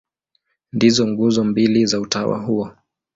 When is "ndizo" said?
0.73-1.07